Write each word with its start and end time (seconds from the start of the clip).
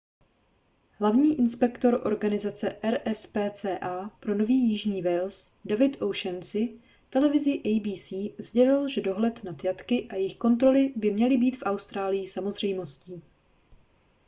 hlavní 0.99 1.39
inspektor 1.39 2.01
organizace 2.07 2.75
rspca 2.91 4.09
pro 4.19 4.35
nový 4.35 4.69
jižní 4.69 5.01
wales 5.01 5.57
david 5.65 6.01
o'shannessy 6.01 6.79
televizi 7.09 7.61
abc 7.63 8.13
sdělil 8.37 8.87
že 8.87 9.01
dohled 9.01 9.43
nad 9.43 9.63
jatky 9.63 10.07
a 10.09 10.15
jejich 10.15 10.37
kontroly 10.37 10.93
by 10.95 11.11
měly 11.11 11.37
být 11.37 11.57
v 11.57 11.63
austrálii 11.65 12.27
samozřejmostí 12.27 13.23